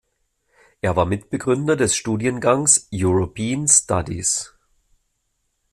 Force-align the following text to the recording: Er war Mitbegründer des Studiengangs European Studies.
Er 0.81 0.95
war 0.95 1.05
Mitbegründer 1.05 1.75
des 1.75 1.95
Studiengangs 1.95 2.89
European 2.91 3.67
Studies. 3.67 4.51